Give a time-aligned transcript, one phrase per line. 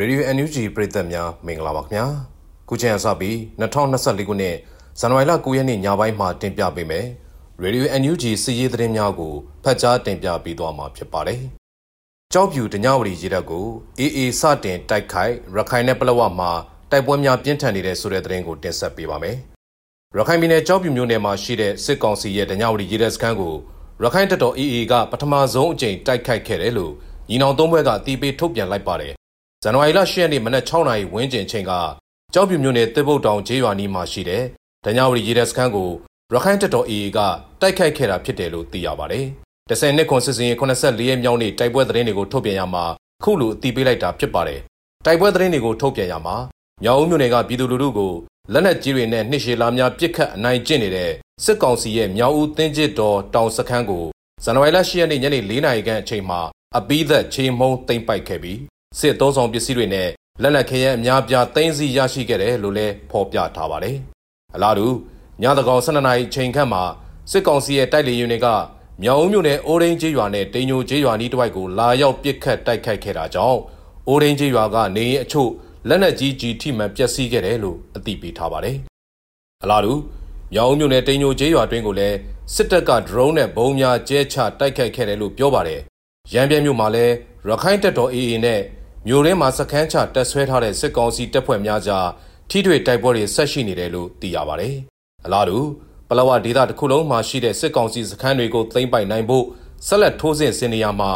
[0.00, 2.06] ရေဒီယို NUG ပရိသတ်များမင်္ဂလာပါခင်ဗျာ
[2.68, 4.56] ခုချိန်အစပြီး2024ခုနှစ်
[5.00, 7.06] ဇန်နဝါရီလ9ရက်နေ့ညပိုင်းမှာတင်ပြပေးမယ်
[7.62, 9.34] ရေဒီယို NUG စီးရီးသတင်းများကို
[9.64, 11.40] ဖတ်ကြားတင်ပြပေးသွားမှာဖြစ်ပါတယ်
[12.32, 13.66] ကြောက်ဖြူတညဝရီရေတပ်ကို
[13.98, 16.50] အေးအေးစတင်တိုက်ခိုက်ရခိုင်နဲ့ပလောဝမှာ
[16.90, 19.36] တိုက်ပွဲများပြင်းထန်နေတဲ့ဆိုတဲ့သတင်းကိုတင်ဆက်ပေးပါမယ်
[20.16, 23.54] ရခိုင်ပြည်နယ်ကြောက်ဖြူမြို့နယ်မှာရှိတဲ့စစ်ကောင်စီရဲ့တညဝရီရေတပ်စခန်းကို
[24.02, 26.92] ရခိုင်တပ်တော် AA ကပထမဆုံးအကြိမ်တိုက်ခိုက်ခဲ့တယ်လို့
[27.30, 29.18] ညီနောင်သုံးဘွဲကအတီးပေးထုတ်ပြန်လိုက်ပါတယ်
[29.64, 31.72] ဇန်နဝါရီလ10ရက်နေ့မနက်6နာရီဝန်းကျင်ချိန်က
[32.34, 34.44] ကြောက်ပြူမြို့နယ်တစ်ပုတ်တောင်ကျေးရွာနီးမှာရှိတဲ့
[34.84, 35.90] ဒညဝရီရေတပ်စခန်းကို
[36.32, 37.18] ရခိုင်တပ်တော် AA က
[37.60, 39.26] တိုက်ခိုက်ခဲ့တာဖြစ်တယ်လို့သိရပါတယ်။
[39.68, 42.84] 10နှစ်ခွန်စစ်စင်84ရက်မြောက်နေ့တိုက်ပွဲသတင်းတွေကိုထုတ်ပြန်ရမှာ
[43.24, 44.60] ခုလိုအတီးပေးလိုက်တာဖြစ်ပါတယ်။
[45.04, 46.36] တိုက်ပွဲသတင်းတွေကိုထုတ်ပြန်ရမှာ
[46.84, 48.12] မြောက်ဦးမြို့နယ်ကပြည်သူလူထုကို
[48.52, 51.10] လက်နက်ကြီးတွေနဲ့နှိရှေလာများပစ်ခတ်အနိုင်ကျင့်နေတဲ့
[51.44, 54.04] စစ်ကောင်စီရဲ့မြောက်ဦးတင်းကျစ်တော်တောင်စခန်းကို
[54.44, 56.40] ဇန်နဝါရီလ10ရက်နေ့ညနေ4နာရီခန့်အချိန်မှာ
[56.76, 58.58] အပိသက်ချေမှုန်းသိမ်းပိုက်ခဲ့ပြီး
[58.96, 60.08] စစ်သုံးဆောင်ပစ္စည်းတွေနဲ့
[60.42, 63.96] လက်နက်ခဲယမ်းအများပြားသိမ်းဆည်းရရှိခဲ့တယ်လို့လည်းဖော်ပြထားပါတယ်။
[64.54, 64.86] အလားတူ
[65.42, 66.82] ညတကောင်12နာရီချိန်ခန့်မှာ
[67.30, 68.46] စစ်ကောင်စီရဲ့တိုက်လေယာဉ်တွေက
[69.02, 73.60] မြောင်ဦးမြို့နယ်အိုးရင်းကျေးရွာနဲ့တိန်ညိုကျေးရွာနီးတစ်ဝိုက်ကိုလာရောက်ပစ်ခတ်တိုက်ခိုက်ခဲ့တာကြောင့်
[74.08, 75.50] အိုးရင်းကျေးရွာကနေရင်အချို့
[75.88, 78.76] လက်နက်ကြီးကြီးထိမှန်ပျက်စီးခဲ့တယ်လို့အသိပေးထားပါတယ်။
[79.62, 79.92] အလားတူ
[80.54, 82.16] မြောင်ဦးမြို့နယ်တိန်ညိုကျေးရွာတွင်ကိုလည်း
[82.54, 85.80] စစ်တပ်ကဒရုန်းနဲ့ဘုံများကျဲချတိုက်ခိုက်ခဲ့တယ်လို့ပြောပါတယ်။
[86.32, 87.14] ရန်ပြဲမြို့မှာလည်း
[87.48, 88.60] ရခိုင်တပ်တော် AA နဲ့
[89.10, 92.08] မြို့ရင်းမှာစခန်းချတက်ဆွဲထားတဲ့စစ်ကောင်စီတပ်ဖွဲ့များကြား
[92.50, 94.74] ထိတွေ့တိုက်ပွဲတွေဆက်ရှိနေတယ်လို့သိရပါတယ်။
[95.24, 95.58] အလားတူ
[96.08, 99.44] ပလောဝဒေသတစ်ခုလုံးမှာရှိတဲ့စစ်ကောင်စီစခန်းတွေကိုသိမ်းပိုက်နိုင်ဖို့
[99.86, 101.10] ဆက်လက်ထိုးစစ်ဆင်နေရမှာ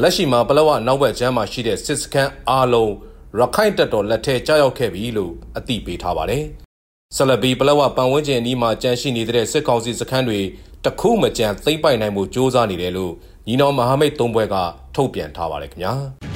[0.00, 2.92] လက်ရှိမှာပလောဝနောက်ဘက်ကျမ်းမှာရှိတဲ့စစ်စခန်းအားလုံး
[3.38, 6.44] ရခိုင်တပ်တော်လက်ထဲကြားရောက်ခဲ့ပြီလို့အသိပေးထားပါတယ်။
[7.16, 10.40] ဆလဘီပလောဝပတ်ဝန်းကျင်အနီးမှာကြန့်ရှိနေတဲ့စစ်ကောင်စီစခန်းတွေ
[10.84, 13.12] တခုမကြံသိမ်းပိုက်နိုင်မှုစ조사နေတယ်လို့
[13.46, 14.56] ညီနောင်မဟာမိတ်သုံးဘွဲက
[14.94, 15.94] ထုတ်ပြန်ထားပါတယ်ခင်ဗျာ။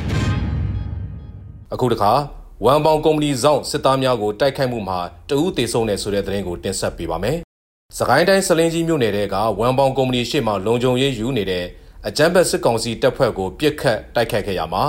[1.75, 2.13] အခုတခါ
[2.65, 4.99] ဝမ်ပေါင်ကုမ္ပဏီဇောင်းစစ်သားများကိုတိုက်ခိုက်မှုမှာ
[5.31, 7.39] တဦးသေဆုံးတယ်ဆိုတဲ့သတင်းကိုတင်ဆက်ပေးပါမယ်။
[7.99, 11.65] စကိုင်းတိုင်းစလင်းကြီးမြို့နယ်ကဝမ်ပေါင်ကုမ္ပဏီရှေ့မှလုံခြုံရေးယူနေတဲ့
[12.07, 14.85] အကြမ်းဖက်စစ်ကောင်စီတပ်ဖွဲ့ကိုပြစ်ခတ်တိုက်ခိုက်ခဲ့ရမှာ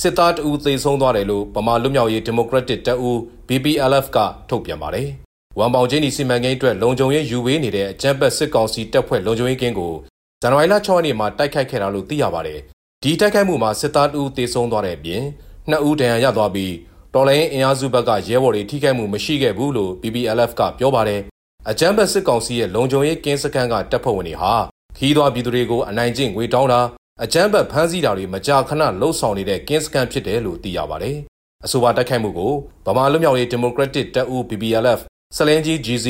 [0.00, 3.16] စစ်သားတဦးသေဆုံးသွားတယ်လို့ဗမာလွတ်မြောက်ရေးဒီမိုကရက်တစ်တပ်ဦး
[3.48, 4.18] BPLF က
[4.48, 5.08] ထုတ်ပြန်ပါတယ်။
[5.58, 9.94] ဝမ်ပေါင်ချင်းဒီစီမံကိန်းအတွက်လုံခြုံရေးယူဝေးနေတဲ့အကြမ်းဖက်စစ်ကောင်စီတပ်ဖွဲ့လုံခြုံရေးကင်းကို
[10.42, 12.58] ဇန်နဝါရီလ6ရက်နေ့မှာတိုက်ခိုက်ခဲ့တာလို့သိရပါတယ်။
[13.02, 15.22] ဒီတိုက်ခိုက်မှုမှာစစ်သားတဦးသေဆုံးသွားတဲ့အပြင်
[15.70, 16.74] နှစ်ဦးတန်ရာရသွားပြီး
[17.14, 21.20] တော်လိုင်းအင်အားစုဘက်ကရဲဘော်တွေထိခိုက်မှုမရှိခဲ့ဘူးလို့ BBLF ကပြောပါတယ်။
[21.70, 24.54] အကြမ်းဖက်စစ်ကောင်စီရဲ့လုံခြုံရေးကင်းစခန်းကတပ်ဖွဲ့ဝင်တွေဟာ
[24.96, 26.80] ခီးသွွားပြည်သူတွေကိုအနိုင်ကျင့်ငွေတောင်းတာ
[27.24, 31.16] အကြမ်းဖက်ဖမ်းဆီးတာတွေမကြာခဏလှုပ်ဆောင်နေတဲ့ကင်းစခန်းဖြစ်တယ်လို့သိရပါတယ်။
[31.64, 32.52] အဆိုပါတိုက်ခိုက်မှုကို
[32.86, 35.00] ဗမာလွတ်မြောက်ရေးဒီမိုကရက်တစ်တပ်ဦး BBLF
[35.36, 36.06] စလင်းကြီး GC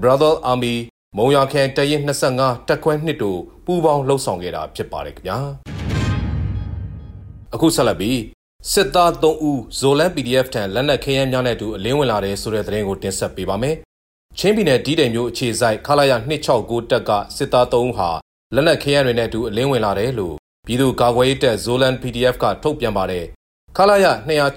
[0.00, 0.74] Brother Army
[1.16, 5.38] မုံရခန်တရင်25တက်ခွဲနှစ်တို့ပူးပေါင်းလှုပ်ဆောင်ခဲ့တာဖြစ်ပါတယ်ခင်ဗျာ။
[7.54, 8.18] အခုဆက်လက်ပြီး
[8.72, 13.76] စစ်သား3ဦးဇိုလန် PDF ထံလက်နက်ခဲယမ်းများနဲ့အတူအလင်းဝင်လာတဲ့ဆိုတဲ့သတင်းကိုတင်ဆက်ပေးပါမယ်။
[14.38, 16.12] ချင်းပြည်နယ်ဒီတိမ်မြို့အခြေစိုက်ခလာရ
[16.50, 18.10] 269တက်ကစစ်သား3ဦးဟာ
[18.54, 20.34] လက်နက်ခဲယမ်းတွေနဲ့အတူအလင်းဝင်လာတယ်လို့
[20.66, 23.24] ပြည်သူ့ကာကွယ်ရေးတပ်ဇိုလန် PDF ကထုတ်ပြန်ပါတယ်။
[23.76, 24.06] ခလာရ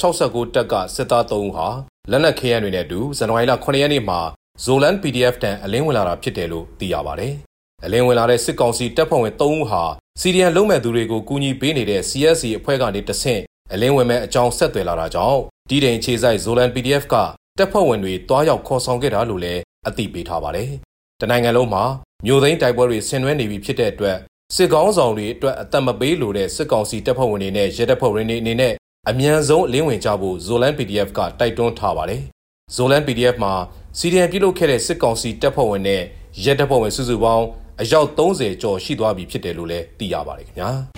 [0.01, 1.67] 269တက်ကစစ်သား3ဦးဟာ
[2.11, 4.19] လက်နက်ခဲယမ်းတွေနဲ့အတူဇန်နဝါရီလ9ရက်နေ့မှာ
[4.63, 7.33] ဇိုလန် PDF တန်အလင်းဝင်လာတာဖြစ်တယ်လို့သိရပါတယ်။
[7.85, 9.83] အလင်းဝင်လာတဲ့စစ်ကောင်စီတပ်ဖွဲ့ဝင်3ဦးဟာ
[10.19, 15.39] စီရီယန်လုံးမဲ့သူတွေကိုကူညီပေးနေတဲ့ CSC အဖွဲ့ကနေတဆင့် အလင်းဝင်မဲ့အကြောင်းဆက်သွယ်လာတာကြောင့်
[15.69, 17.15] ဒီတိန်ခြေဆိုင်ဇိုလန် PDF က
[17.57, 20.69] တပ်ဖွဲ့ဝင်တွေတွားရောက်ခေါ်ဆောင်ခဲ့တာလို့လည်းအသိပေးထားပါတယ်။
[21.21, 21.83] တနိုင်ငံလုံးမှာ
[22.25, 24.17] မြို့သိမ်းတိုက်ပွဲတွေဆင်နွှဲနေပြီဖြစ်တဲ့အတွက်
[24.55, 28.73] စစ်ကောင်းဆောင်တွေအတွက်အသက်မပေးလိုတဲ့စစ်ကောင်စီတပ်ဖွဲ့ဝင်တွေနဲ့ရဲတပ်ဖွဲ့ဝင်တွေအနေနဲ့
[29.09, 32.21] အမြန်ဆုံးအလင်းဝင်ကြဖို့ Zolan PDF ကတိုက်တွန်းထားပါတယ်။
[32.75, 33.53] Zolan PDF မှာ
[33.97, 36.01] စီဒီအန်ပြုလုပ်ခဲ့တဲ့စစ်ကောင်စီတပ်ဖွဲ့ဝင်နဲ့
[36.43, 37.45] ရဲတပ်ဖွဲ့ဝင်စုစုပေါင်း
[37.81, 40.71] အယောက်30ကျော်ရှိသွားပြီဖြစ်တယ်လို့လည်းသိရပါတယ်ခင်ဗျာ။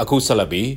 [0.00, 0.70] အခုဆက်လက်ပြီး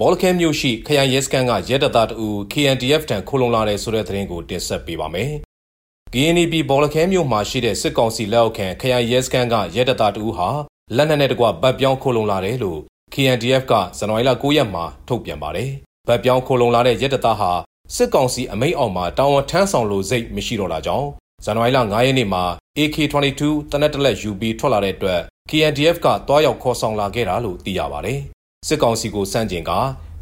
[0.00, 5.32] ဘောလခဲမြို့ရှိခရိုင်ရဲစခန်းကရဲတပ်သားတူ KNDF တန်ခိုလုံလာတဲ့ဆိုတဲ့သတင်းကိုတင်ဆက်ပေးပါမယ်။
[6.12, 10.48] KNB ဘောလခဲမြို့မှာရှိတဲ့စစ်ကောင်စီလက်အောက်ခံခရိုင်ရဲစခန်းကရဲတပ်သားတူဟာ
[10.96, 12.80] လက်နက်နဲ့တကွဗတ်ပြောင်းခိုလုံလာတယ်လို့
[13.14, 15.70] KNDF ကဇန်နဝါရီလ9ရက်မှာထုတ်ပြန်ပါတယ်။
[16.08, 17.50] ဗတ်ပြောင်းခိုလုံလာတဲ့ရဲတပ်သားဟာ
[17.94, 21.08] စစ်ကောင်စီအမိန့်အောက်မှာတာဝန်ထမ်းဆောင်လို့စိတ်မရှိတော့တာကြောင့်
[21.44, 22.44] ဇန်နဝါရီလ9ရက်နေ့မှာ
[22.78, 23.42] AK22
[23.72, 25.20] တနက်တလက် UB ထွက်လာတဲ့အတွက်
[25.50, 28.20] KNDF ကတွားရောက်ခေါ်ဆောင်လာခဲ့တာလို့သိရပါတယ်။
[28.66, 29.72] စစ်ကောင်စီကိုစန့်ကျင်က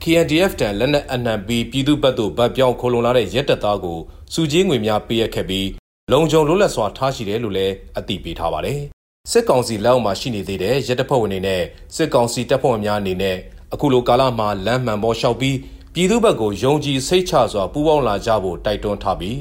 [0.03, 3.99] KNDF တန်လက်နက်အနှံပြီးပြည်သူ့ဘက်သို့ဗတ်ပြောင်းခိုလုံလာတဲ့ရက်တပ်သားကို
[4.35, 5.69] စုကြီးငွေများပေးရခဲ့ပြီး
[6.12, 8.81] လုံခြုံလွတ်လပ်စွာထားရှိတယ်လို့လည်းအသိပေးထားပါတယ်။
[9.31, 11.62] စစ်ကောင်စီလက်အောက်မှာရှိနေသေးတဲ့ရက်တပ်ဖွဲ့ဝင်တွေနဲ့
[11.97, 13.37] စစ်ကောင်စီတပ်ဖွဲ့ဝင်များအနေနဲ့
[13.75, 15.56] အခုလိုကာလမှာလမ်းမှန်ပေါ်လျှောက်ပြီး
[15.94, 19.39] ပြည်သူ့ဘက်ကိုယုံကြည်စိတ်ချစွာပူးပေါင်းလာကြဖို့တိုက်တွန်းထားပြီး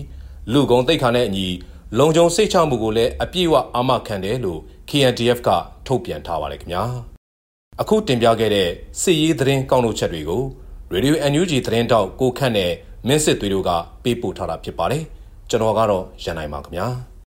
[0.52, 1.48] လူကုံတိတ်ခါနဲ့အညီ
[1.98, 4.60] လုံခြုံစိတ်ချမှုကိုလည်းအပြည့်အဝအာမခံတယ်လို့
[4.90, 5.50] KNDF က
[5.88, 6.86] ထုတ်ပြန်ထားပါတယ်ခင်ဗျာ။
[7.82, 8.70] အခုတင်ပြခဲ့တဲ့
[9.02, 10.44] စစ်ရေးသတင်းကောက်နှုတ်ချက်တွေကို
[10.92, 12.72] ရေဒီယို NUG သတင်းတောက်ကိုခန့်နဲ့
[13.08, 13.72] မင်းစစ်သွေးတို့က
[14.04, 15.04] ပေးပို့ထားတာဖြစ်ပါတယ်
[15.50, 16.88] ကျွန်တော်ကတော့ရန်နိုင်ပါခင်ဗျာ။